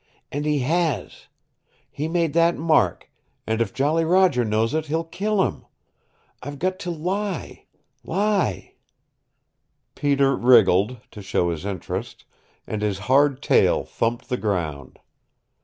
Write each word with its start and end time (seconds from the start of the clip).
And 0.31 0.47
he 0.47 0.61
has! 0.63 1.27
He 1.91 2.07
made 2.07 2.33
that 2.33 2.57
mark, 2.57 3.11
and 3.45 3.61
if 3.61 3.71
Jolly 3.71 4.03
Roger 4.03 4.43
knows 4.43 4.73
it 4.73 4.87
he'll 4.87 5.03
kill 5.03 5.43
him. 5.43 5.63
I've 6.41 6.57
got 6.57 6.79
to 6.79 6.89
lie 6.89 7.65
lie" 8.03 8.73
Peter 9.93 10.35
wriggled, 10.35 10.97
to 11.11 11.21
show 11.21 11.51
his 11.51 11.65
interest, 11.67 12.25
and 12.65 12.81
his 12.81 12.97
hard 12.97 13.43
tail 13.43 13.83
thumped 13.83 14.29
the 14.29 14.37
ground. 14.37 14.97